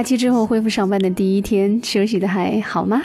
[0.00, 3.02] 假期之后恢复上班的第一天，休息的还好吗？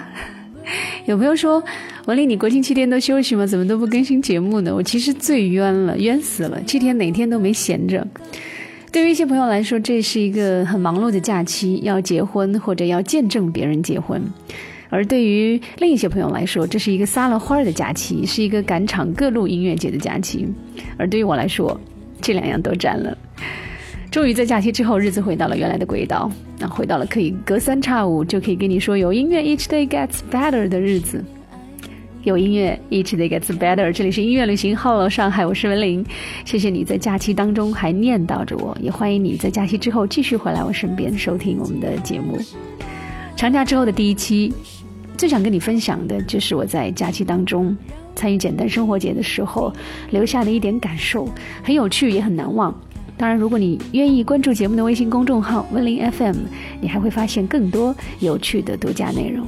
[1.05, 1.61] 有朋友说，
[2.05, 3.45] 文丽，你国庆七天都休息吗？
[3.45, 4.73] 怎么都不更新节目呢？
[4.73, 8.07] 我其实最冤了，冤死了，七天哪天都没闲着。
[8.93, 14.21] 对于一些朋友来说，这是一个很忙碌的假期，要结婚或者要见证别人结婚；
[14.89, 20.47] 而对于另一些朋友来说，这是一个撒了欢儿的假期，是一个赶场各路音乐节的假期。
[20.95, 21.77] 而对于我来说，
[22.21, 23.17] 这两样都占了。
[24.15, 31.21] 终于在假期之后，日子回到了原来的轨道，那回到了可以隔三差五就可以跟你说有音乐，each day gets better 的日子。
[32.23, 33.91] 有音乐，each day gets better。
[33.91, 36.05] 这里是音乐旅行号上海，我是文玲。
[36.45, 42.39] 谢谢你在假期当中还念叨着我，也欢迎你在假期之后继续回来我身边收听我们的节目。
[43.35, 44.53] 长假之后的第一期，
[45.17, 47.75] 最想跟你分享的就是我在假期当中
[48.15, 49.73] 参与简单生活节的时候
[50.11, 51.27] 留下的一点感受，
[51.61, 52.73] 很有趣，也很难忘。
[53.17, 56.35] 当然，如果你愿意关注节目的微信公众号“温林 FM”，
[56.81, 59.47] 你还会发现更多有趣的独家内容。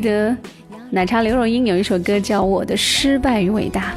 [0.00, 0.34] 记得
[0.88, 3.94] 奶茶刘若英有一首歌叫《我的失败与伟大》？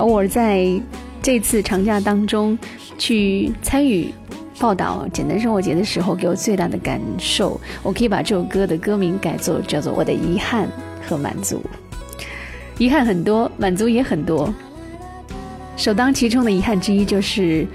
[0.00, 0.80] 偶尔在
[1.20, 2.56] 这次长假当中
[2.96, 4.14] 去参与
[4.60, 10.68] 报道简单生活节的时候，给我最大的感受，我可以把这首歌的歌名改作叫做《我的遗憾
[11.08, 11.60] 和满足》。
[12.78, 14.54] 遗憾很多，满足也很多。
[15.76, 17.66] 首当其冲的遗憾之一就是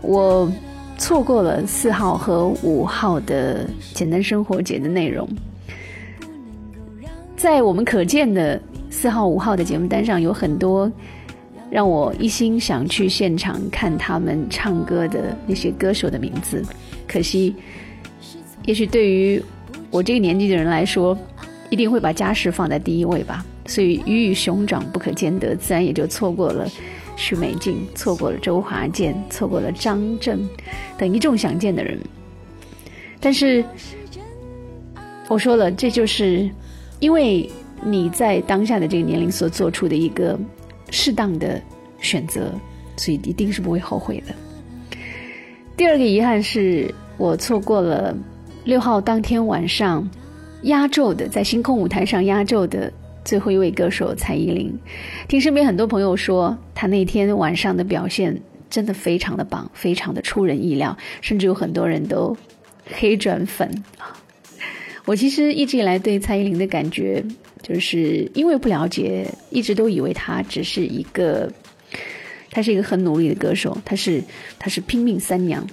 [0.00, 0.50] 我
[0.96, 5.28] 错过了四号和五号的简单生活节的内容。
[7.44, 10.90] 在我们可见的四号、五号的节目单上，有很多
[11.70, 16.64] 让我一心想去现场看他们唱歌的那些歌手的名字。
[17.06, 17.54] 可惜，
[18.64, 19.42] 也许对于
[19.90, 21.14] 我这个年纪的人来说，
[21.68, 23.44] 一定会把家世放在第一位吧。
[23.66, 26.66] 所以鱼与熊掌不可兼得，自然也就错过了
[27.14, 30.48] 许美静，错过了周华健，错过了张震
[30.96, 32.00] 等一众想见的人。
[33.20, 33.62] 但是，
[35.28, 36.48] 我说了，这就是。
[37.04, 37.46] 因为
[37.82, 40.38] 你在当下的这个年龄所做出的一个
[40.88, 41.60] 适当的
[42.00, 42.50] 选择，
[42.96, 44.34] 所以一定是不会后悔的。
[45.76, 48.16] 第二个遗憾是我错过了
[48.64, 50.08] 六号当天晚上
[50.62, 52.90] 压轴的，在星空舞台上压轴的
[53.22, 54.74] 最后一位歌手蔡依林。
[55.28, 58.40] 听身边很多朋友说，她那天晚上的表现
[58.70, 62.34] 真的非常的棒，非常的出人意料，甚至有很多人都
[62.94, 64.16] 黑转粉啊。
[65.06, 67.22] 我其实一直以来对蔡依林的感觉，
[67.62, 71.52] 就是因为不了解，一直都以为她只是一个，
[72.50, 74.22] 她是一个很努力的歌手，她是
[74.58, 75.66] 她是拼命三娘，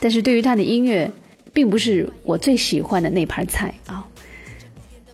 [0.00, 1.10] 但是对于她的音乐，
[1.52, 4.06] 并不是我最喜欢的那盘菜啊。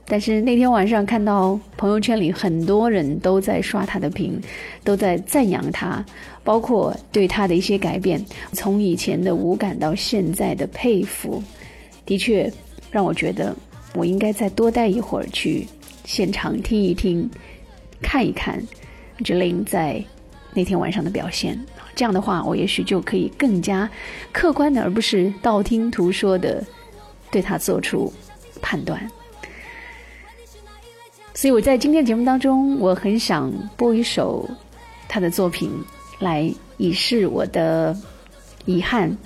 [0.06, 4.41] 但是那天晚上看到朋友圈里很多人都在刷她的屏，
[4.84, 6.04] 都在赞扬她，
[6.44, 11.42] 包括对她的一些改变，从以前的无感到现在的佩服，
[12.06, 12.48] 的确。
[12.92, 13.56] 让我觉得，
[13.94, 15.66] 我应该再多待一会儿，去
[16.04, 17.28] 现场听一听，
[18.03, 18.62] 看一看
[19.25, 20.04] 志玲在
[20.53, 21.58] 那天晚上的表现。
[21.94, 23.91] 这样的话，我也许就可以更加
[24.30, 26.65] 客观的，而不是道听途说的
[27.30, 28.12] 对她做出
[28.60, 29.10] 判断。
[31.34, 34.48] 所以我在今天节目当中，我很想播一首
[35.09, 35.71] 她的作品，
[36.18, 37.97] 来以示我的
[38.64, 39.16] 遗憾。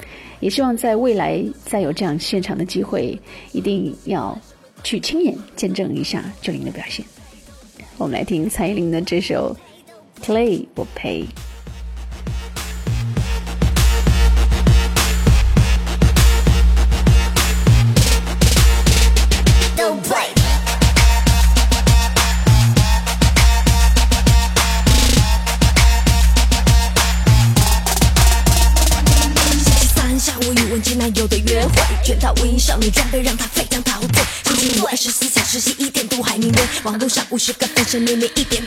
[0.40, 3.18] 也希望在未来再有这样现场的机会，
[3.52, 4.38] 一定要
[4.84, 7.04] 去亲眼见证一下九零的表现。
[7.96, 9.56] 我们来听蔡依林的这首
[10.24, 11.22] 《Play 我陪》。
[32.76, 38.62] 少女装备让她非常陶醉，心情二十四小时心一点都还明锐，网络上五十个分身明明一点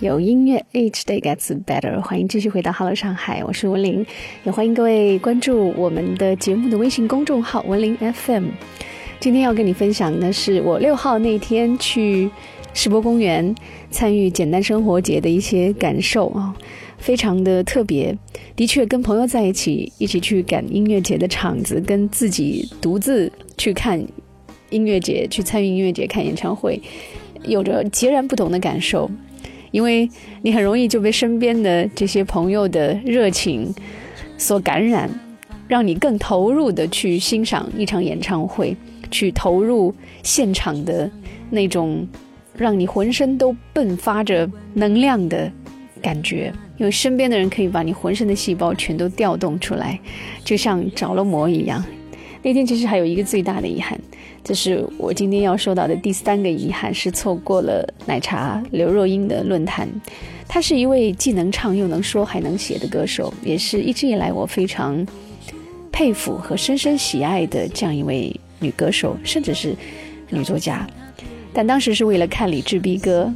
[0.00, 2.00] 有音乐，each day gets better。
[2.00, 4.04] 欢迎继续回到 Hello 上海，我是文林，
[4.42, 8.46] 也欢迎各位关注我们的节目的微信公众号文林 FM。
[9.20, 12.28] 今天要跟你分享的是我六号那天去
[12.74, 13.54] 世博公园
[13.88, 16.52] 参与简单生活节的一些感受啊，
[16.98, 18.18] 非常的特别。
[18.56, 24.04] 的确，跟朋友在一起一起去赶音乐节的场子，跟自己独自去看
[24.72, 26.80] 音乐节、去参与音乐节看演唱会，
[27.44, 29.08] 有着截然不同的感受。
[29.70, 30.06] 因为
[30.42, 33.72] 你很容易就被身边的这些朋友的热情
[34.36, 35.08] 所感染，
[35.66, 38.76] 让你更投入的去欣赏一场演唱会，
[39.10, 41.10] 去投入现场的
[41.48, 42.06] 那种
[42.54, 45.50] 让你浑身都迸发着能量的
[46.02, 46.52] 感觉。
[46.76, 49.98] 因为身边的人可以把你浑身的细胞全都调动出来，
[50.44, 51.82] 就像着了魔一样。
[52.42, 53.98] 那天其实还有一个最大的遗憾。
[54.44, 59.88] 这是我今天要说到的第三个遗憾，是错过了奶茶刘若英的论坛。
[60.48, 65.06] 她是一位既能唱又能说还能写的歌手，也是一直以来我非常
[65.90, 69.74] 佩服和深深喜爱的这样一位女歌手，甚至是
[70.28, 70.86] 女作家。
[71.52, 73.32] 但当时是为了看李志逼哥，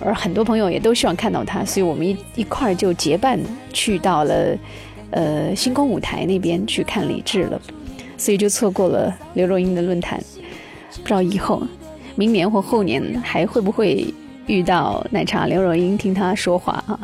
[0.00, 3.40] 而很多朋友也都希望看到她，所以我们一一块儿就结伴
[3.72, 4.56] 去到了
[5.10, 7.60] 呃星空舞台那边去看李志了，
[8.16, 10.22] 所以就错过了刘若英的论坛。
[11.02, 11.62] 不知道以后，
[12.16, 14.06] 明年或后年还会不会
[14.46, 16.98] 遇到奶茶刘若英听她说话啊？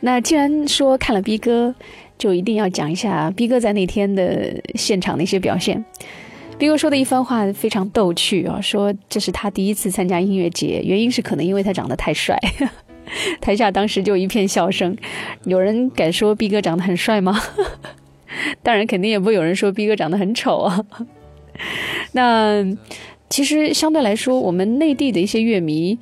[0.00, 1.74] 那既然说看了 B 哥，
[2.18, 5.84] 就一定要讲一下 B 哥在那天的现场的一些表现。
[6.58, 12.36] B 哥说的一番话非常逗趣啊，说这是他第一次参加音乐节，原因是可能因为他长得太帅。
[13.40, 14.96] 台下当时就一片笑声。
[15.44, 17.40] 有人敢说 B 哥长得很帅吗？
[18.62, 20.84] 当然，肯定也不会有人说 B 哥长得很丑啊。
[22.12, 22.64] 那。
[23.32, 25.98] 其实相对来说，我们内地的一些乐迷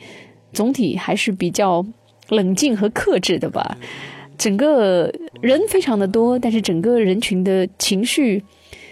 [0.52, 1.86] 总体还是比较
[2.30, 3.78] 冷静和克制的吧。
[4.36, 5.08] 整个
[5.40, 8.42] 人非常的多，但是整个人群的情绪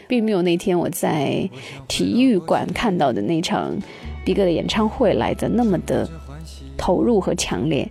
[0.07, 1.51] 并没有那天我在
[1.89, 3.77] 体育馆看到的那场
[4.25, 6.09] B 哥的演唱会来的那么的
[6.77, 7.91] 投入和强烈。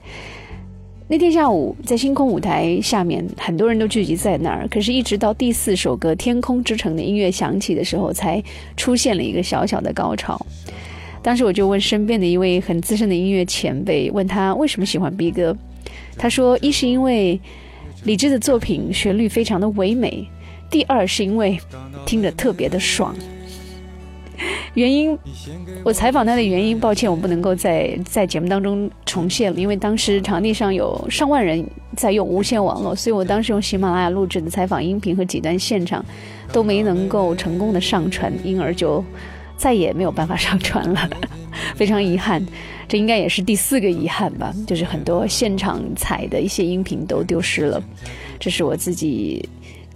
[1.10, 4.68] 那天下午，在星空舞台下面，很多人都聚集在那儿。
[4.68, 8.44] 可是，一直到第四首歌《天空之城》的音乐响起的时候，才
[8.76, 10.38] 出现了一个小小的高潮。
[11.24, 15.56] 当时，我就问身边的一位很资深的音乐前辈，问他为什么喜欢 B 哥。
[16.18, 17.40] 他说：一是因为
[18.04, 20.28] 李志的作品旋律非常的唯美；
[20.70, 21.58] 第二是因为
[22.06, 23.16] 听着特别的爽。
[24.74, 25.18] 原因，
[25.84, 36.06] 我采访他的原因，抱歉，我不能够在在节目当中重现了，因为当时场地上有上万人在用无线网络，所以我当时用喜马拉雅录制的采访音频和几段现场
[36.52, 39.04] 都没能够成功的上传，因而就
[39.56, 41.10] 再也没有办法上传了，
[41.76, 42.46] 非常遗憾。
[42.88, 47.84] 这应该也是第四个遗憾吧，就是很多现场采的一些音频都丢失了，
[48.40, 49.50] 这是我自己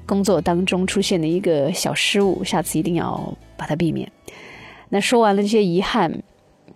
[0.05, 4.11] 工作当中出现的一个小失误，下次一定要把它避免。
[4.91, 6.21] 那说完了这些遗憾，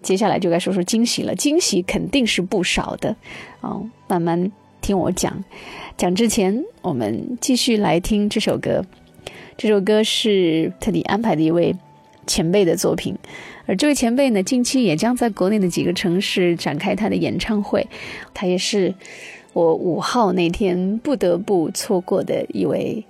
[0.02, 1.36] 接下来就该说说惊喜了。
[1.36, 3.16] 惊喜肯定是不少的，
[3.60, 5.44] 哦，慢慢听我讲。
[5.98, 8.86] 讲之前，我们继续来听这首歌。
[9.58, 11.76] 这首歌是特地安排的一位
[12.26, 13.18] 前辈的作品，
[13.66, 17.88] 而这位前辈呢，近期也将在国内的几个城市展开他的演唱会。
[18.34, 18.96] 他也是
[19.54, 23.04] 我五号那天不得不错过的一位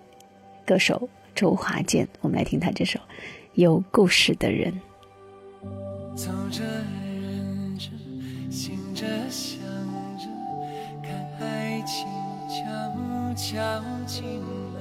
[0.65, 2.07] 歌手周华健。
[2.21, 2.99] 我们来听他这首
[3.53, 4.71] 《有故事的人》。
[6.15, 7.89] 走着，忍着，
[8.49, 9.59] 醒着，想
[10.17, 10.27] 着，
[11.03, 12.07] 看爱情
[12.47, 14.79] 悄悄近了，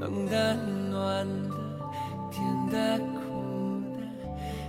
[0.00, 0.56] 冷的、
[0.90, 1.54] 暖的，
[2.32, 4.02] 甜的、苦的，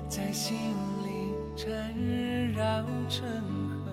[0.08, 0.56] 在心
[1.04, 1.74] 里缠
[2.54, 3.28] 绕成
[3.84, 3.92] 河。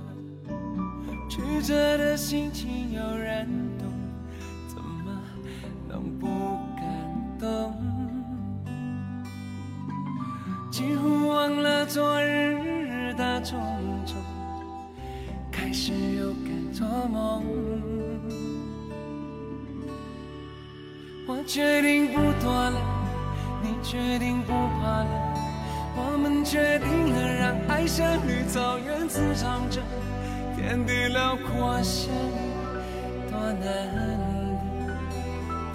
[1.31, 3.49] 曲折的心情有人
[3.79, 3.91] 懂，
[4.69, 5.23] 怎么
[5.89, 6.27] 能不
[6.77, 6.85] 感
[7.41, 7.96] 动？
[10.77, 13.59] 几乎忘了昨日的种
[14.05, 14.15] 种，
[15.51, 17.43] 开始又该做梦。
[21.27, 22.79] 我决定不躲了，
[23.63, 25.09] 你决定不怕了，
[25.97, 29.81] 我们决定了让爱像绿草原滋长着，
[30.55, 33.65] 天地辽阔，想你多难
[34.85, 34.93] 得，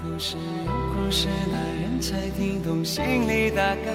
[0.04, 3.90] 都是有故事的人才听懂心里的歌。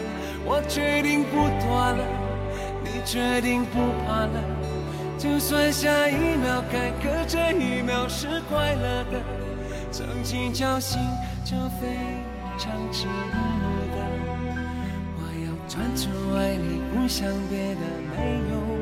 [0.50, 2.06] 我决定不躲了，
[2.82, 4.42] 你决定不怕了。
[5.18, 9.20] 就算下一秒坎坷这一秒是快乐的，
[9.92, 10.98] 曾经侥幸
[11.44, 11.88] 就非
[12.58, 13.08] 常值
[13.92, 13.98] 得。
[15.18, 17.82] 我要专注爱你，不想别的，
[18.16, 18.77] 没有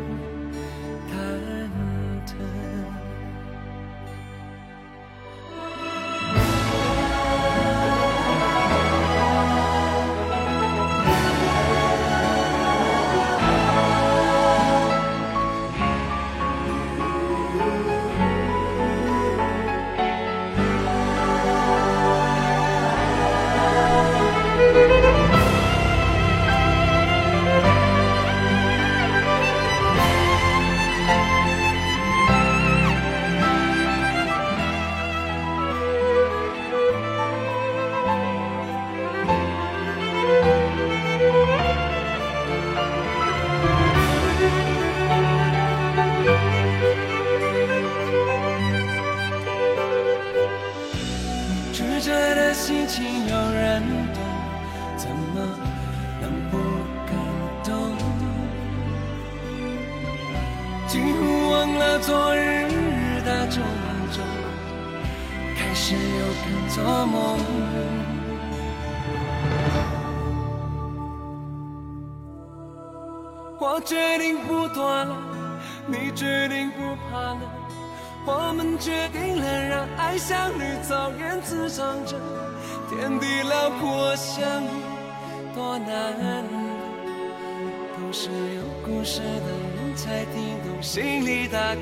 [89.16, 91.80] 故事的人才听懂心里大概。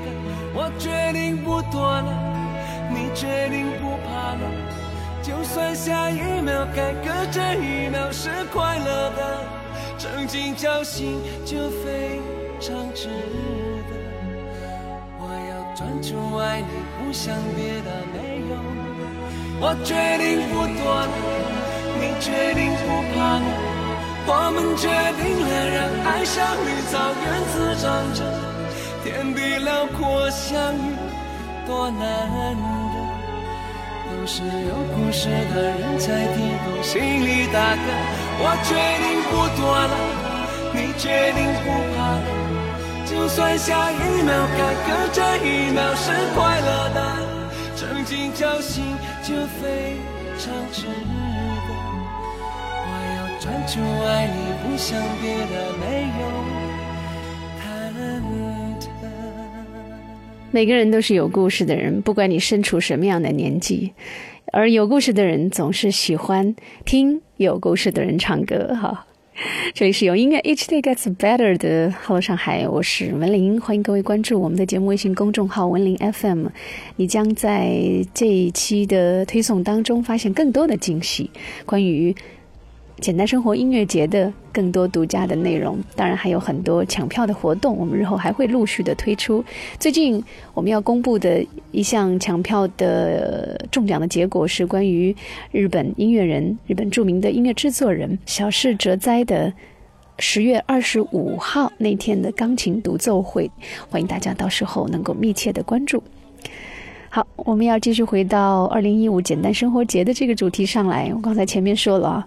[0.54, 2.14] 我决定不躲了，
[2.88, 4.40] 你决定不怕了，
[5.20, 9.44] 就算下一秒改革这一秒是快乐的。
[9.98, 12.20] 曾经侥幸就非
[12.60, 13.08] 常值
[13.88, 13.92] 得。
[15.18, 16.66] 我要专注爱你，
[17.02, 18.54] 不想别的没有。
[19.60, 21.08] 我决定不躲了，
[21.98, 23.73] 你决定不怕了。
[24.26, 24.88] 我们决
[25.20, 28.24] 定了，让爱像绿草原滋长着，
[29.04, 30.96] 天地辽阔相遇
[31.66, 32.00] 多难
[32.56, 32.64] 得。
[34.06, 37.84] 都是有故事的人才听懂心里大概。
[38.40, 38.72] 我决
[39.04, 39.94] 定不躲了，
[40.72, 42.26] 你决定不怕了，
[43.04, 46.98] 就算下一秒坎坷这一秒是快乐的，
[47.76, 49.98] 曾经侥幸就非
[50.38, 51.33] 常值得。
[53.44, 54.32] 专注爱你，
[54.62, 56.24] 不想别的没有
[57.60, 57.92] 忐
[58.80, 58.86] 忑。
[60.50, 63.92] 每个人都是有故事的人，不管你身处什么样的年纪。
[64.50, 69.04] 而有故事的人总是喜欢听有故事的人唱歌，哈。
[69.74, 76.46] 这里是有音乐，Each day gets better 的 Hello 上海，我是文玲，欢迎各位关注我们的节目微信公众号文玲 FM。
[76.96, 77.76] 你将在
[78.14, 81.30] 这一期的推送当中发现更多的惊喜，
[81.66, 82.16] 关于。
[83.04, 89.44] 简单生活音乐节的更多独家的内容，当然还有很多抢票的活动，我们日后还会陆续的推出。
[89.78, 95.14] 最近我们要公布的一项抢票的中奖的结果是关于
[95.52, 99.52] 日本音乐人、日本著名的音乐制作人小室哲哉的
[100.18, 103.50] 十月二十五号那天的钢琴独奏会，
[103.90, 106.02] 欢迎大家到时候能够密切的关注。
[107.10, 111.12] 好，我们要继续回到二零一五简单生活节的这个主题上来。
[111.14, 112.26] 我刚才前面说了。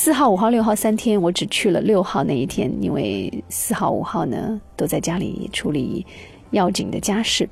[0.00, 6.06] 四号、五号、六号三天，我只去了六号那一天，因为四号、五号呢都在家里处理
[6.52, 7.48] 要紧的家事。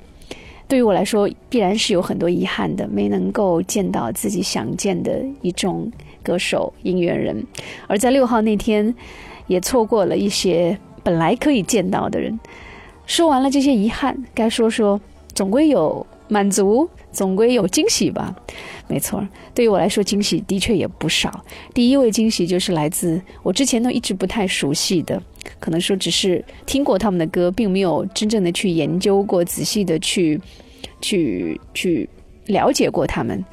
[0.65, 5.91] 对于我来说，必然是有很多遗憾的，没能够见到自己想见的一众
[6.23, 7.45] 歌手、音乐人。
[7.85, 8.95] 而在六号那天，
[9.47, 12.39] 也错过了一些本来可以见到的人。
[13.05, 14.97] 说完了这些遗憾，该说说，
[15.33, 18.35] 总归有满足，总归有惊喜吧。
[18.87, 21.43] 没错，对于我来说，惊喜的确也不少。
[21.73, 25.19] 第一位惊喜就是来自我之前都一直不太熟悉的，
[25.59, 30.39] 可能说只是听过他们的歌，并没有真正的去研究过、仔细的去、
[31.01, 32.07] 去、去
[32.45, 33.43] 了解过他们。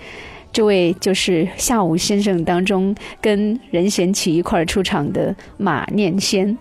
[0.53, 6.59] 这位就是下午先生当中跟任贤齐一块儿出场的马念先。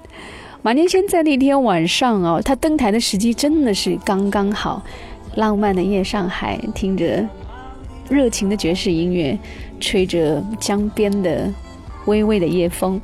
[0.62, 4.81] 马念先在那天晚上哦，他登台的时机真的是刚刚好，
[5.36, 7.28] 浪漫的夜上海，听着。
[8.10, 9.36] 热情的爵士音乐，
[9.80, 11.50] 吹着江边的
[12.06, 13.00] 微微的夜风，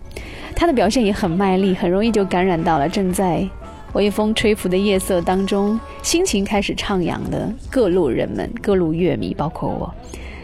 [0.53, 3.47] 他的表现也很卖力，很容易就感染到了正在
[3.93, 9.91] 微风吹拂的夜色当中，心情开始徜徉的各路人们、各路乐迷，包括我，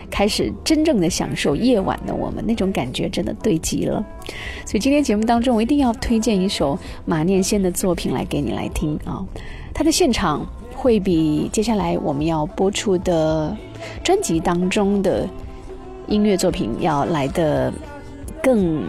[0.09, 4.03] 开始真正的享受夜晚的我们，那种感觉真的对极了。
[4.65, 9.21] 所以今天节目当中，我一定要推荐一首马念先的作品来给你来听啊，
[9.73, 10.47] 他的现场。
[10.85, 13.57] 会比接下来我们要播出的
[14.03, 15.27] 专辑当中的
[16.05, 17.73] 音乐作品要来的
[18.39, 18.83] 更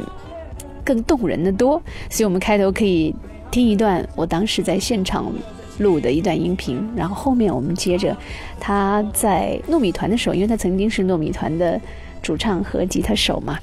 [0.85, 3.15] 更动人的多，所以我们开头可以
[3.51, 5.33] 听一段我当时在现场
[5.79, 8.15] 录的一段音频，然后后面我们接着
[8.61, 11.81] 他在糯米团的时候，因为他曾经是糯米团的
[12.21, 13.59] 主唱和吉他手嘛，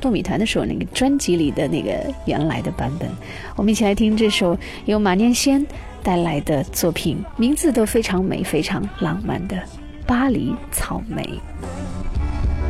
[0.00, 3.08] 糯米团的时候那个专辑里的那个原来的版本，
[3.54, 5.64] 我们一起来听这首由马念先。
[6.06, 9.56] 带来的作品名字都非常美、非常浪漫的
[10.06, 11.20] 《巴黎草莓》。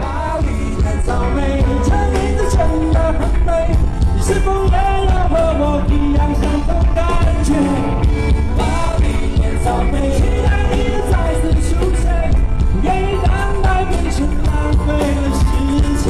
[0.01, 0.47] 巴黎
[0.83, 2.57] 的草莓，这名字真
[2.95, 3.77] 的很美，
[4.15, 4.73] 你是否也
[5.05, 7.05] 有和我一样相同感
[7.45, 7.53] 觉？
[8.57, 9.05] 巴黎
[9.43, 10.75] 的草莓，期待你
[11.13, 11.13] 再
[11.43, 13.29] 次出现，不愿意让
[13.65, 14.17] 爱变成
[14.47, 15.45] 浪费了时
[16.03, 16.09] 间。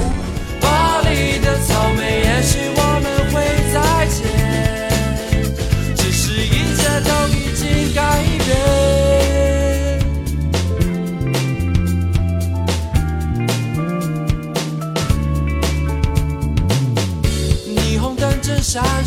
[0.60, 2.70] 巴黎的草莓，也许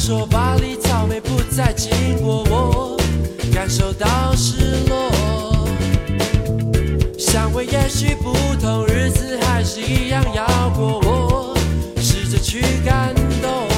[0.10, 2.98] 说巴黎草莓不再经过我，
[3.54, 4.56] 感受到失
[4.88, 5.12] 落。
[7.16, 11.56] 香味也许不同，日子还是一样要过我，
[12.02, 13.70] 试着去感动。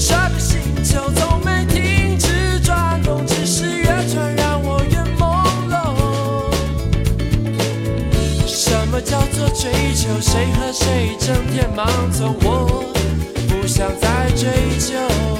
[0.00, 5.94] 这个星球从没停止转动，只是越转让我越朦胧。
[8.48, 10.08] 什么叫做追求？
[10.20, 12.34] 谁和谁整天忙从？
[12.42, 12.93] 我
[13.64, 14.46] 不想再追
[14.78, 15.33] 究。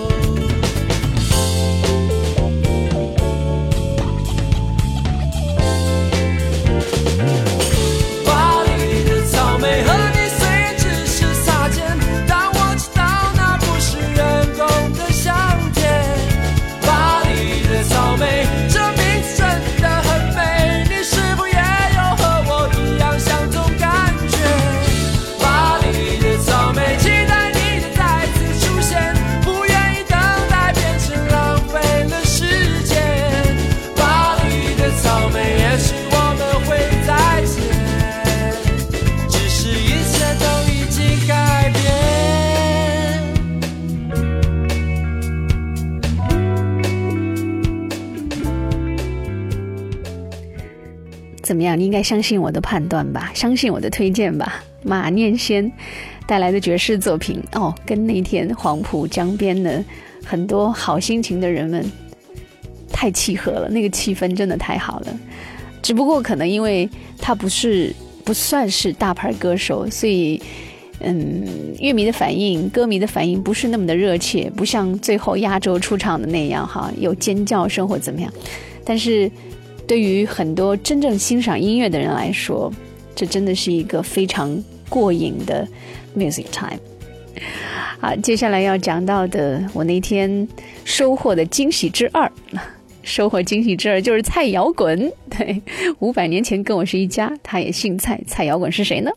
[51.45, 51.79] 怎么样？
[51.79, 54.65] 你应该相信我的判断吧，相信我的推荐吧。
[54.83, 55.71] 马念先
[56.27, 59.85] 带来的爵士作品哦，跟那天黄浦江边的
[60.25, 61.85] 很多好心情的人们
[62.91, 65.19] 太契合了，那个气氛真的太好了。
[65.83, 70.41] 只不过可能因为他不是不算是大牌歌手，所以
[71.01, 71.45] 嗯，
[71.79, 78.33] 乐迷的反应、歌迷的反应不是那么的热切，不像最后压轴出场的那样哈，有尖叫声或怎么样。
[78.83, 79.31] 但是
[79.87, 82.73] 对于很多真正欣赏音乐的人来说，
[83.15, 85.67] 这真的是一个非常过瘾的
[86.17, 86.79] music time。
[88.01, 90.47] 好，接下来要讲到的，我那天
[90.85, 92.31] 收获的惊喜之二，
[93.03, 95.13] 收获惊喜之二就是蔡摇滚。
[95.31, 95.61] 对，
[95.99, 98.21] 五百年前跟我是一家，他也姓蔡。
[98.27, 99.11] 蔡摇滚是谁呢？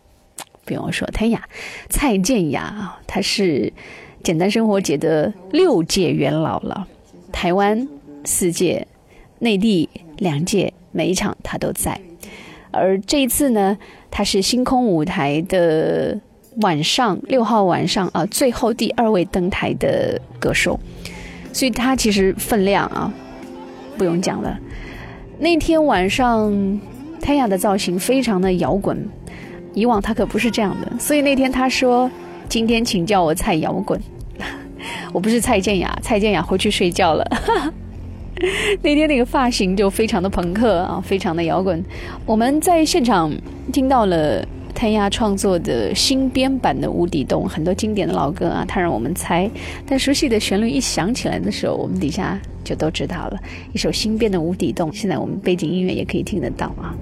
[0.65, 1.47] 不用我说，他呀，
[1.89, 3.71] 蔡健雅啊，她是
[4.21, 6.85] 简单生活节的六届元老了，
[7.31, 7.87] 台湾
[8.25, 8.85] 四届，
[9.39, 11.99] 内地两届，每一场他都在。
[12.71, 13.77] 而这一次呢，
[14.11, 16.19] 他是星空舞台的
[16.61, 20.79] 晚上六号晚上啊，最后第二位登台的歌手，
[21.53, 23.11] 所以他其实分量啊，
[23.97, 24.57] 不用讲了。
[25.39, 26.79] 那天晚上，
[27.21, 29.07] 泰雅的造型非常的摇滚，
[29.73, 32.09] 以往他可不是这样的，所以那天他说
[32.49, 33.99] ：“今天请叫我蔡摇滚。”
[35.13, 37.25] 我不是蔡健雅，蔡健雅回去睡觉了。
[38.83, 41.83] 那天那个发型就非常的朋克啊，非常的摇滚。
[42.25, 43.31] 我们在现场
[43.71, 49.49] 听到了泰亚创作的新编版的《无底洞》，很多经典的老歌啊，他让我们猜。
[49.87, 53.39] 但熟悉的旋律一响起来的时候，我们底下就都知道了，
[53.73, 54.91] 一首新编的《无底洞》。
[54.95, 56.95] 现在我们背景音乐也可以听得到啊。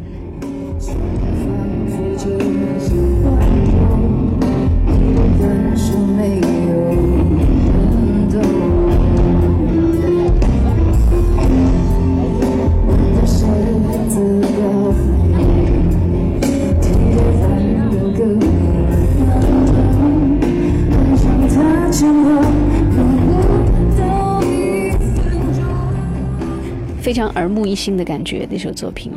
[27.16, 29.10] 非常耳目一新的感觉，那首作品。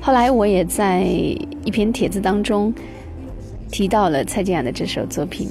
[0.00, 2.72] 后来我也在一篇帖子当中
[3.72, 5.48] 提到了蔡健雅的这首作品。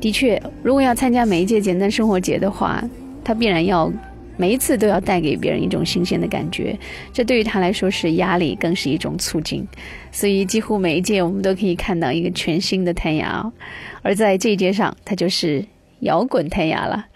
[0.00, 2.82] 的确，如果要参加每一届简单生活节的话，
[3.22, 3.88] 他必然要
[4.36, 6.76] 每一次都要带给别人一种新鲜的感觉。
[7.12, 9.64] 这对于他来说是压力，更是一种促进。
[10.10, 13.52] 所以几乎每一届我们都可以看到一个全新的太阳。
[14.02, 15.64] 而在这一届上，他就是
[16.00, 17.06] 摇滚太阳了。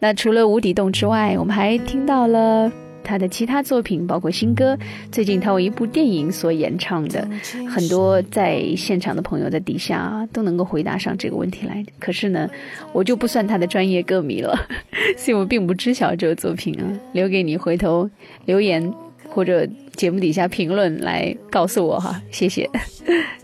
[0.00, 2.68] 那除了无底洞之外，我们还听到了。
[3.02, 4.78] 他的其他作品包括新歌，
[5.10, 7.26] 最近他为一部电影所演唱的，
[7.68, 11.84] 很多在现场的朋友在底下都能够回答上这个问题来。
[11.98, 12.48] 可是呢，
[12.92, 14.54] 我就不算他的专业歌迷了，
[15.16, 16.84] 所以我并不知晓这个作品啊。
[17.12, 18.08] 留给你回头
[18.44, 18.92] 留言
[19.28, 22.68] 或者节目底下评论来告诉我哈，谢谢。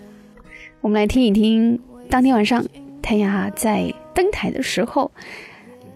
[0.83, 2.62] 我们来听一听当天晚上
[3.01, 5.11] 谭雅在登台的时候，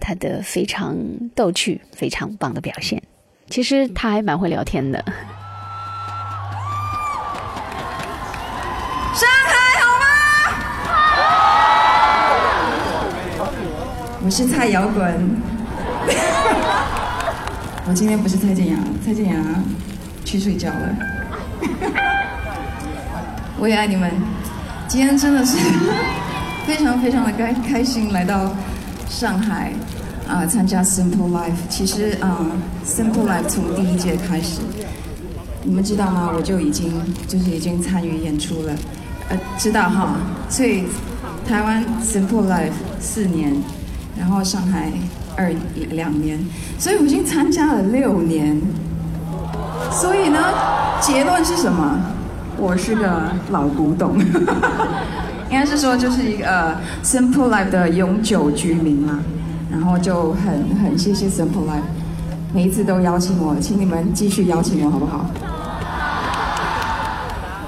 [0.00, 0.96] 他的非常
[1.34, 3.02] 逗趣、非常棒的表现。
[3.50, 5.02] 其实他还蛮会聊天的。
[9.14, 9.86] 上海好
[13.44, 13.48] 吗？
[14.24, 15.40] 我是蔡摇滚。
[17.88, 19.36] 我今天不是蔡健雅，蔡健雅
[20.24, 20.94] 去睡觉了。
[23.58, 24.12] 我也爱你们。
[24.86, 25.56] 今天真的是
[26.66, 28.54] 非常非常的开开心来到
[29.08, 29.72] 上海
[30.28, 31.56] 啊、参加 Simple Life。
[31.68, 32.46] 其实啊、
[32.84, 34.60] Simple Life 从第一届开始，
[35.64, 36.30] 你们知道吗？
[36.36, 36.92] 我就已经
[37.26, 38.72] 就是已经参与演出了，
[39.30, 40.16] 呃，知道哈。
[40.50, 40.84] 所以
[41.48, 43.52] 台湾 Simple Life 四年，
[44.18, 44.92] 然后上海
[45.34, 45.50] 二
[45.90, 46.38] 两年，
[46.78, 48.60] 所以我已经参加了六年。
[49.90, 50.38] 所以呢，
[51.00, 51.98] 结论是什么？
[52.58, 54.18] 我是个老古董，
[55.48, 59.20] 应该是说就是一个、Simple Life 的永久居民嘛。
[59.70, 61.82] 然后就很很谢谢 Simple Life，
[62.54, 65.26] 每一次都邀请我，请你们继续邀请我好不好？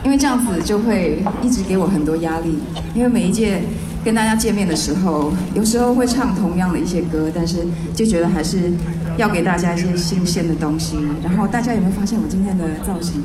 [0.03, 2.59] 因为这样子就会一直给我很多压力，
[2.95, 3.63] 因为每一届
[4.03, 7.59] 跟大家见面的时候，有时候会唱同样的一些歌，但是
[7.95, 8.73] 就觉得还是
[9.19, 10.97] 要给大家一些新鲜的东西。
[11.23, 13.23] 然后大家有没有发现我今天的造型？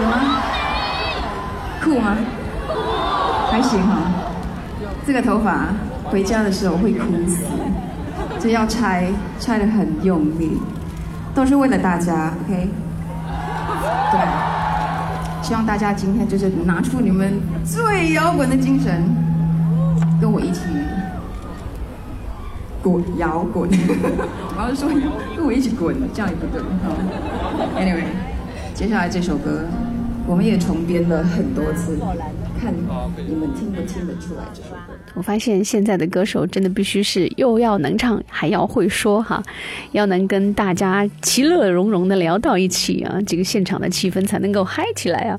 [0.00, 0.40] 有吗？
[1.84, 2.16] 酷吗？
[3.50, 3.98] 还行哈。
[5.06, 5.66] 这个头发
[6.12, 7.38] 回家的时候会哭死，
[8.38, 10.60] 就要拆，拆得很用力，
[11.34, 12.68] 都是为了大家，OK？
[14.12, 14.20] 对。
[15.42, 19.02] 希望大家今天就是拿出你们最摇滚的精神，
[20.20, 20.60] 跟我一起
[22.82, 23.70] 滚摇滚。
[24.54, 24.90] 我要是说
[25.34, 26.60] 跟我一起滚，这样也不对。
[26.84, 26.94] 好
[27.80, 28.04] ，Anyway，
[28.74, 29.62] 接下来这首歌
[30.26, 31.98] 我们也重编了很多次，
[32.62, 34.96] 看你们听不听得出来这首歌。
[35.14, 39.42] 我发现现在的歌手真的必须是又要能唱，还要会说哈，
[39.90, 45.36] 要能跟大家其乐融融的聊到一起啊，这个现场的气氛才能够嗨起来啊。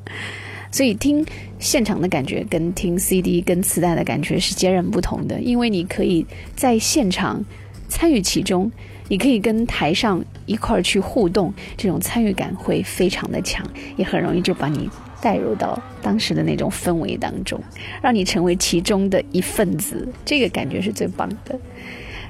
[0.69, 1.25] 所以听
[1.59, 6.25] 现场的感觉跟听 CD 跟磁带的感觉是截然不同的，因为你可以
[6.57, 7.41] 在现场
[7.87, 8.69] 参与其中，
[9.07, 14.89] 你可以跟台上一块儿去互动，这种参与感会非常的强，也很容易就把你
[15.23, 17.57] 带入到当时的那种氛围当中，
[18.01, 21.57] 让你成为其中的一份子，这个感觉是最棒的。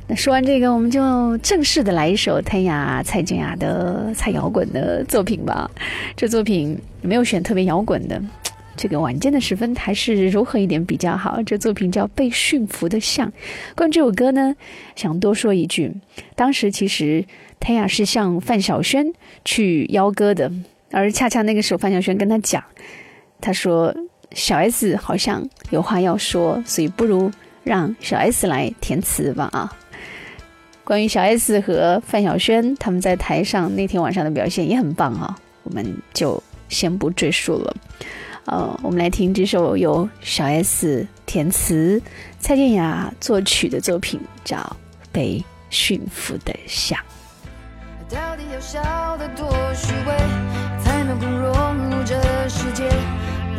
[0.06, 5.72] 那说完这个，我们就正式的来一首谭雅蔡健雅的蔡摇滚的作品吧。
[6.16, 8.22] 这作品没有选特别摇滚的，
[8.76, 11.42] 这个晚间的时分还是柔和一点比较好。
[11.44, 13.30] 这作品叫《被驯服的象》。
[13.76, 14.56] 关于这首歌呢，
[14.96, 15.94] 想多说一句，
[16.36, 17.26] 当时其实
[17.60, 19.14] 泰雅是向范晓萱
[19.46, 20.52] 去邀歌的，
[20.94, 22.64] 而恰恰那个时候范晓萱跟他讲，
[23.42, 23.94] 他说
[24.32, 27.32] 小 S 好像有话要说，所以不如
[27.64, 29.76] 让小 S 来填词吧啊。
[30.84, 37.76] 关于小 S 和范晓萱他们在台上那天晚上的表现也很棒啊，我们就先不赘述了。
[38.46, 42.02] 呃，我们来听这首由小 S 填词、
[42.38, 44.58] 蔡健雅作曲的作品，叫
[45.12, 47.00] 《被驯服的象》。
[48.14, 50.53] 到底要笑得多虚伪，
[51.44, 52.16] 融入这
[52.48, 52.90] 世界？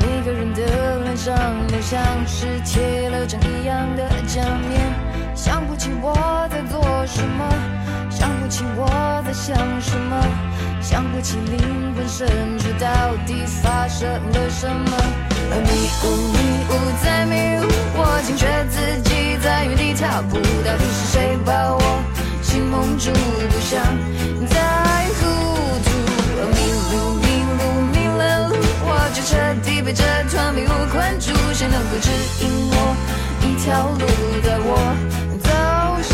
[0.00, 1.34] 每个人的脸上
[1.68, 4.80] 都像是贴了张一样的假面，
[5.34, 6.14] 想不起我
[6.50, 7.44] 在做什么，
[8.10, 10.16] 想不起我在想什么，
[10.80, 12.26] 想不起灵魂深
[12.58, 12.88] 处到
[13.26, 14.96] 底发生了什么。
[15.50, 15.68] 而迷
[16.02, 16.36] 雾迷
[16.68, 16.72] 雾
[17.04, 22.02] 在迷雾，我惊觉自己在原地踏步，到底是谁把我
[22.42, 23.80] 心蒙住，不想
[24.48, 24.83] 再
[29.14, 32.96] 就彻底被这团迷雾困住，谁能够指引我
[33.42, 34.04] 一条路，
[34.42, 34.68] 带我
[35.38, 35.48] 走
[36.02, 36.12] 向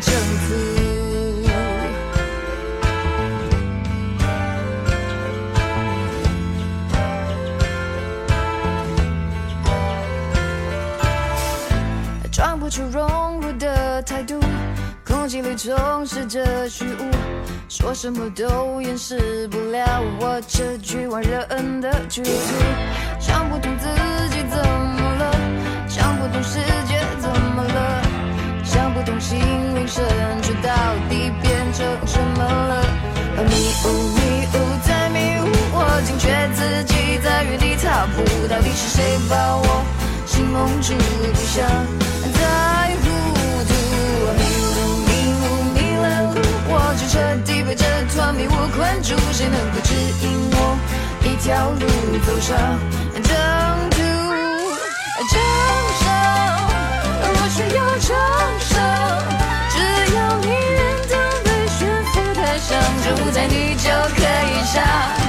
[0.00, 0.48] 征服？
[12.32, 13.08] 装不出融，
[15.22, 17.08] 空气里充斥着虚无，
[17.68, 22.30] 说什么都掩饰不了我这局外人的局促。
[23.20, 23.86] 想不通自
[24.30, 25.30] 己怎么了，
[25.86, 26.58] 想不通世
[26.88, 28.02] 界怎么了，
[28.64, 30.02] 想不通心灵深
[30.42, 30.72] 处到
[31.08, 32.84] 底变成什么了。
[33.48, 39.84] 迷雾迷雾在迷雾，我惊觉自己在原地踏步，到底是谁把我
[40.26, 40.94] 心蒙住，
[41.32, 41.64] 不想
[42.34, 42.71] 再
[48.14, 50.76] 团迷雾困住，谁能够指引我
[51.24, 51.86] 一条路
[52.26, 52.78] 走上
[53.22, 53.32] 征
[53.90, 53.96] 途？
[55.30, 55.34] 掌
[56.02, 56.04] 声，
[57.24, 58.10] 我需要掌
[58.60, 58.70] 声，
[59.70, 59.74] 只
[60.14, 61.80] 要你认得被驯
[62.12, 62.70] 服的象，
[63.02, 65.21] 就在你就可以上。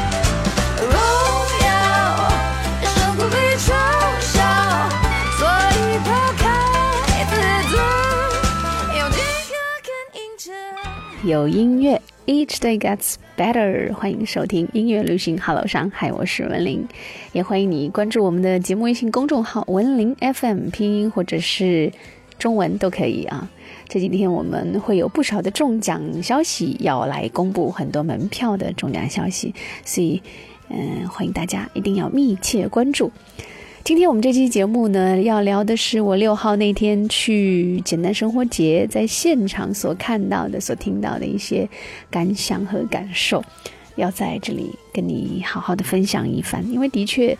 [11.23, 13.93] 有音乐，Each day gets better。
[13.93, 16.85] 欢迎收听音乐旅行，Hello 上海，我是文玲，
[17.31, 21.93] 也欢迎你关注我们的节目微信公众号文林 FM 拼音或者是
[22.37, 23.49] 中文都可以啊。
[23.87, 29.55] 这几天我们会有不少的中奖消息要来公布，很多门票的中奖消息，
[29.85, 30.21] 所以
[30.67, 33.09] 嗯，欢迎大家一定要密切关注。
[33.83, 41.67] 今天我们这期节目呢，要聊的是我六号那天去简单生活节在现场所看到的、所听到的一些
[42.09, 43.43] 感想和感受，
[43.97, 46.65] 要在这里跟你好好的分享一番。
[46.71, 47.37] 因为的确，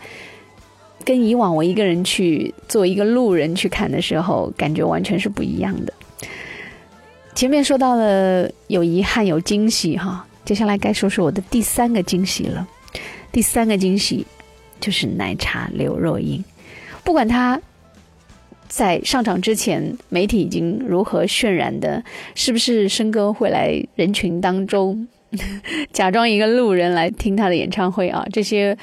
[1.02, 5.94] 跟以往我一个人去做一个路人去看的时候，感觉完全是不一样的。
[7.34, 12.68] 前面说到了有遗憾有惊喜哈，接下来该说说我的第三个惊喜了。
[13.32, 14.26] 第三个惊喜
[14.84, 16.44] 就是奶茶刘若英，
[17.02, 17.58] 不管她
[18.68, 25.08] 在上场之前媒体已经如何渲染的，是不是申哥会来人群当中
[25.90, 28.26] 假装一个路人来听他的演唱会啊？
[28.30, 28.76] 这些。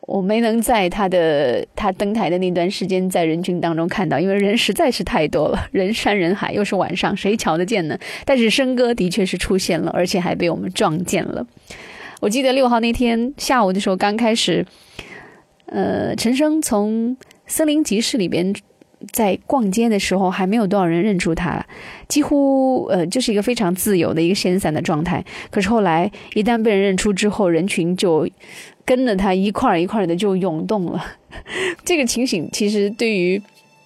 [0.00, 7.98] 我没能在他的他登台的那段时间在人群当中看到，因为人实在是太多了，人山人海，又是晚上，谁瞧得见呢？
[8.24, 11.46] 但是申哥的确是出现了，而且还被我们撞见了。
[12.20, 14.64] 我记得六号那天下午的时候，刚开始，
[15.68, 18.54] 呃，陈升从森林集市里边
[19.12, 21.64] 在逛街的时候，还没有多少人认出他，
[22.08, 25.24] 几乎呃就是一个非常自由的一个闲散的状态。
[25.50, 28.28] 可是后来一旦被人认出之后，人群就。
[28.88, 31.04] 跟着他一块儿一块儿的就涌动了，
[31.84, 33.38] 这个情形其实对于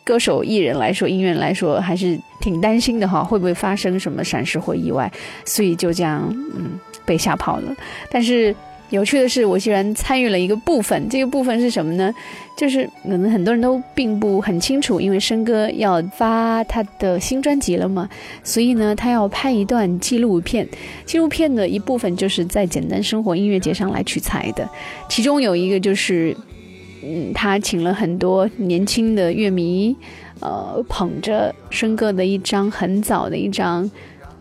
[0.05, 5.11] 歌手艺人来说，音乐人来说还是挺担心的哈，会不会发生什么闪失或意外？
[5.45, 6.23] 所以就这样，
[6.57, 7.75] 嗯，被吓跑了。
[8.13, 8.55] 但是。
[8.93, 11.09] 有趣的是，我居然参与了一个部分。
[11.09, 12.15] 这个部分是什么呢？
[12.59, 18.07] 就是可能很多人都并不很清楚，因为申哥要发他的新专辑了嘛，
[18.45, 20.69] 所以呢，他要拍一段纪录片。
[21.07, 24.69] 纪录片的一部分就是在简单生活音乐节上来取材的，
[25.09, 26.37] 其中有一个就是，
[27.03, 29.97] 嗯，他请了很多年轻的乐迷，
[30.41, 33.91] 呃，捧着申哥的一张很早的一张。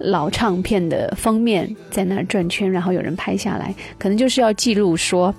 [0.03, 5.33] 老唱片的封面在那儿转圈，然后有人拍下来，可能就是要记录说，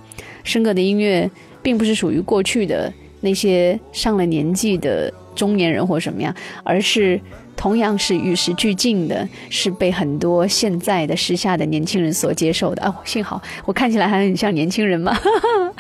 [0.45, 1.31] 申哥的音乐
[1.63, 7.21] 并不是属于过去的那些上了年纪的中年人或什么样，而是
[7.57, 12.85] 同样是与时俱进的，是被很多现在的时下的年轻人所接受的。
[12.85, 15.17] 哦，幸好我看起来还很像年轻人嘛，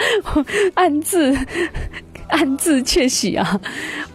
[0.74, 1.36] 暗自
[2.28, 3.60] 暗自窃喜啊！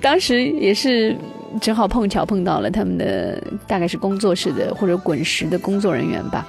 [0.01, 1.15] 当时也是。
[1.59, 6.45] 正好碰巧碰到了他们的大概是工作室的或者滚石的工作人员吧，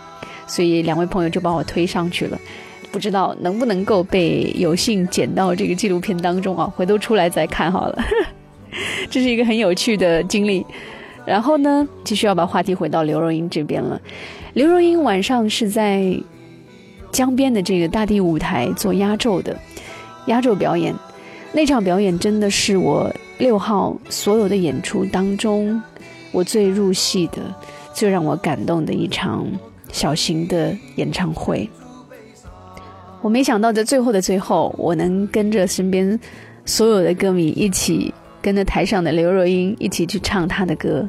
[0.46, 2.38] 所以两位朋友就把我推上去了，
[2.90, 6.64] 不知道能不能够被有幸剪到这个纪录片当中啊？
[6.76, 8.04] 回头出来再看好了，
[9.10, 10.64] 这是一个很有趣的经历。
[11.24, 14.00] 然后呢，继续要把话题回到刘若英这边了。
[14.54, 16.18] 刘若英晚上是在
[17.12, 19.54] 江边的这个大地舞台做压轴的
[20.26, 20.94] 压轴表演，
[21.52, 23.12] 那场表演真的是我。
[23.38, 25.80] 六号所有的演出当中，
[26.32, 27.38] 我最入戏的、
[27.94, 29.46] 最让我感动的一场
[29.92, 31.70] 小型的演唱会。
[33.22, 36.18] 我没想到在最后的最后，我能跟着身边
[36.64, 41.08] 所有的歌迷一起，跟着台上的刘若英一起去唱她的歌，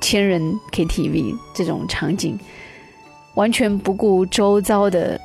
[0.00, 2.38] 千人 KTV 这种场景，
[3.34, 5.20] 完全不顾周遭的，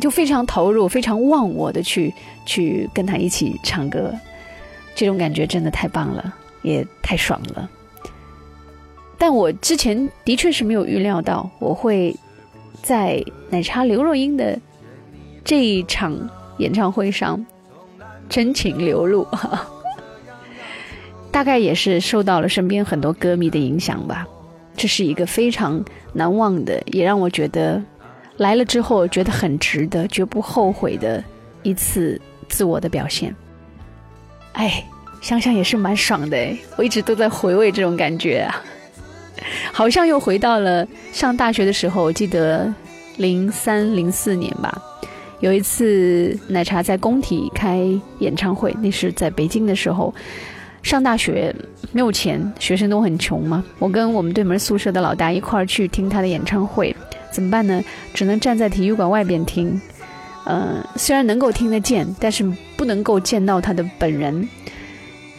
[0.00, 2.12] 就非常投入、非常忘我的去
[2.44, 4.14] 去跟他一起唱歌。
[4.94, 7.68] 这种感觉真的太棒了，也太爽了。
[9.18, 12.14] 但我之前的确是没有预料到，我会
[12.82, 14.58] 在奶茶刘若英的
[15.44, 16.14] 这一场
[16.58, 17.44] 演唱会上
[18.28, 19.26] 真情流露。
[21.30, 24.26] 大概也是受到了身边很多歌迷的影响吧。
[24.74, 27.82] 这是一个非常难忘的，也让我觉得
[28.38, 31.22] 来了之后觉得很值得、绝不后悔的
[31.62, 33.34] 一次自我的表现。
[34.52, 34.84] 哎，
[35.20, 36.56] 想想也是蛮爽的哎！
[36.76, 38.62] 我一直都在回味这种感觉啊，
[39.72, 42.02] 好像又回到了上大学的时候。
[42.02, 42.72] 我记得
[43.16, 44.82] 零三零四年吧，
[45.40, 47.86] 有一次奶茶在工体开
[48.18, 50.14] 演唱会，那是在北京的时候。
[50.82, 51.52] 上大学
[51.90, 53.64] 没有钱，学生都很穷嘛。
[53.80, 56.94] 我跟我们对门宿舍的老大一块儿去听他的演唱会，
[57.30, 57.82] 怎么办呢？
[58.14, 59.80] 只能站在体育馆外边听。
[60.44, 62.44] 呃，虽然能够听得见，但是
[62.76, 64.48] 不能够见到他的本人，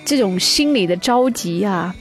[0.04, 1.96] 这种心里的着急啊，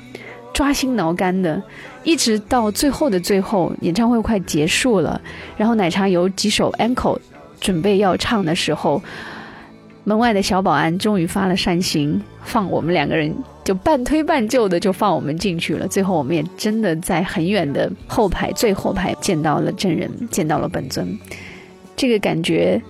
[0.53, 1.63] 抓心挠肝的，
[2.03, 5.21] 一直到最后的最后，演唱会快结束了，
[5.57, 7.19] 然后奶茶有几首 encore
[7.61, 9.01] 准备要唱的时候，
[10.03, 13.33] 门外的小保安终于发了善心，放我们两个人
[13.67, 15.89] 就半推半就的就放我们进去了。
[15.89, 21.19] 最后我们也真的在很远的后排最后排见到了真人，见到了本尊，
[21.97, 22.81] 这个感觉。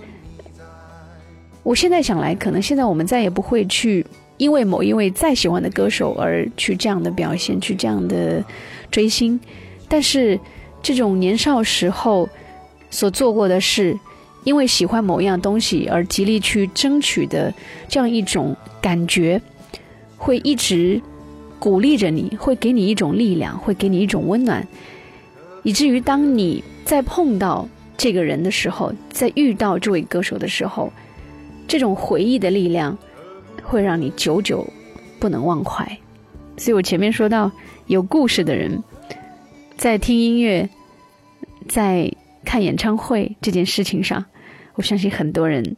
[1.63, 4.05] 我现在想来，可能现在我们再也不会去
[4.37, 8.43] 因为某一位再喜欢的歌手而去这样的表现，去这样的
[8.91, 9.39] 追星，
[9.89, 10.39] 但是
[10.83, 12.29] 这种年少时候
[12.91, 13.97] 所做过的事，
[14.43, 17.51] 因为喜欢某一样东西而极力去争取的
[17.89, 19.41] 这样一种感觉，
[20.17, 21.01] 会一直
[21.59, 24.67] 鼓励着你，会给你一种力量，会给你一种温暖，
[25.63, 30.91] 以至于当你在碰到这个人的时候，在遇到这位歌手的时候，
[31.67, 32.97] 这种回忆的力量。
[33.63, 34.65] 会让你久久
[35.19, 35.85] 不能忘怀，
[36.55, 37.51] 所以我前面说到
[37.87, 38.81] 有故事的人，
[39.75, 40.69] 在听音乐、
[41.67, 42.09] 在
[42.45, 44.23] 看演唱会这件事情上，
[44.75, 45.75] 我相信很多人，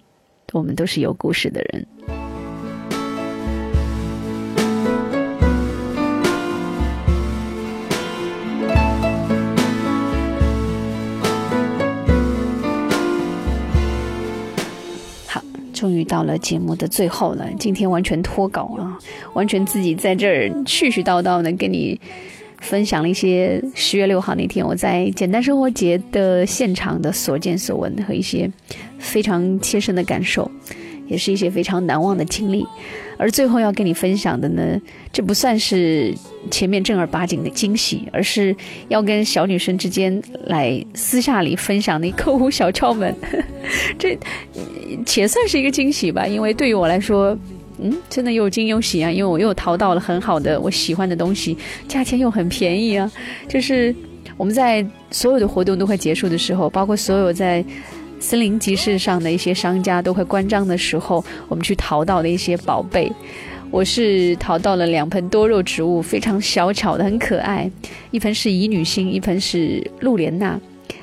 [0.53, 2.18] 我们都是有故事的人。
[15.99, 18.97] 于到了节目的最后了，今天完全脱稿啊，
[19.33, 21.99] 完全自己在这儿絮絮叨叨的跟你
[22.61, 28.49] 分享了一些十月六号那天我在简单生活节的现场的所见所闻和一些
[28.97, 30.49] 非常切身的感受。
[31.09, 32.65] 也是一些非常难忘的经历，
[33.17, 34.79] 而最后要跟你分享的呢，
[35.11, 36.13] 这不算是
[36.49, 38.55] 前面正儿八经的惊喜，而是
[38.87, 43.13] 要跟小女生之间来私下里分享的客户小窍门，
[43.97, 44.17] 这
[45.05, 46.25] 且算是一个惊喜吧。
[46.27, 47.35] 因为对于我来说，
[47.79, 53.11] 嗯，真的又惊又喜啊，因为我又淘到了很好的我喜欢的东西，价钱又很便宜啊。
[53.47, 53.93] 就是
[54.37, 57.65] 我们在所有的活动都快结束的时候，包括所有在。
[58.19, 63.09] 森林集市上的一些商家都会关张的时候，我们去淘到的一些宝贝，
[63.71, 67.71] 我是淘到了两盆多肉植物，非常小巧的，很可爱。
[68.11, 70.59] 一盆是乙女星，一盆是露莲娜，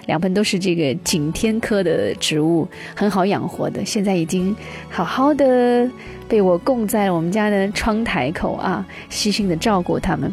[0.07, 3.83] 两盆都是这个景天科的植物，很好养活的。
[3.83, 4.55] 现在已经
[4.91, 5.91] 好好的
[6.29, 10.33] 被我供在我们家的窗台口啊，细心的照顾它们。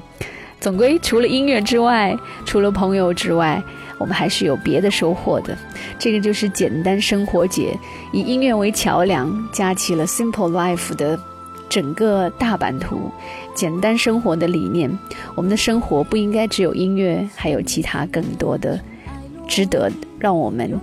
[0.59, 2.15] 总归除了音乐之外，
[2.45, 3.63] 除了朋友之外。
[3.97, 5.57] 我们还是有别的收获的，
[5.97, 7.77] 这个就是简单生活节，
[8.11, 11.19] 以音乐为桥梁，架起了 Simple Life 的
[11.69, 13.11] 整个大版图，
[13.55, 14.91] 简单生活的理念。
[15.35, 18.79] 我们的生活不应该只有音乐，还有其他更多的
[19.47, 20.79] 值得让我们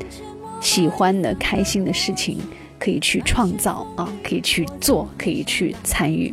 [0.61, 2.39] 喜欢的、开心的事情
[2.79, 6.33] 可以去创造啊，可以去做，可以去参与。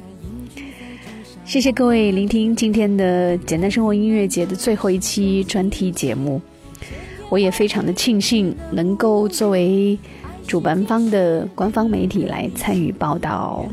[1.45, 6.41] 谢谢各位聆听今天的简单生活音乐节的最后一期专题节目。
[7.29, 9.97] 我也非常的庆幸能够作为
[10.47, 13.65] 主办方的官方媒体来参与报道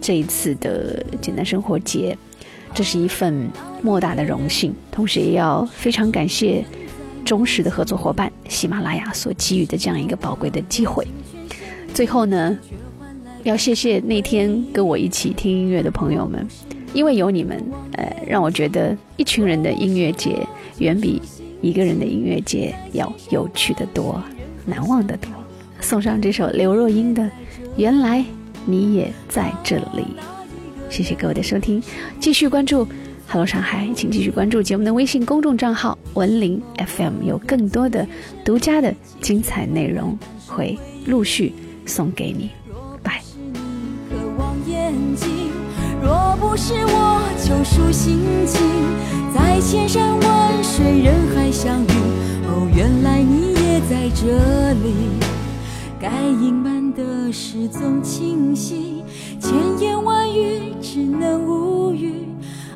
[0.00, 2.16] 这一次的简单生活节，
[2.74, 3.48] 这是一份
[3.82, 4.74] 莫大的荣幸。
[4.92, 6.62] 同时，也要非常感谢
[7.24, 11.06] 忠实的合作伙伴喜马拉雅所给予的这样一个宝贵的机会。
[11.94, 12.56] 最后呢，
[13.42, 16.46] 要谢谢那天跟我一起听音乐的朋友们，
[16.92, 17.58] 因为有你们，
[17.92, 20.46] 呃，让我觉得一群人的音乐节
[20.78, 21.22] 远比。
[21.60, 24.22] 一个人的音乐节要有趣的多，
[24.64, 25.30] 难忘的多。
[25.80, 27.22] 送上这首刘若英的
[27.76, 28.24] 《原来
[28.66, 29.82] 你也在这里》，
[30.90, 31.82] 谢谢各位的收听，
[32.20, 32.86] 继续关注
[33.28, 38.06] Hello 上海，请继续关注节目的微信公众账号文林 FM，有更多的
[38.44, 41.52] 独家的精彩内容会陆续
[41.86, 42.50] 送给你。
[46.08, 48.62] 若不是我救赎心情，
[49.34, 51.92] 在千山万水人海相遇，
[52.46, 54.94] 哦，原来你也在这里。
[56.00, 59.04] 该隐瞒的事总清晰，
[59.38, 62.26] 千言万语只能无语。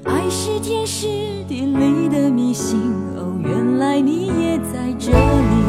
[0.04, 1.06] 爱是天时
[1.48, 2.78] 地利的迷信，
[3.16, 5.61] 哦，原来你也在这里。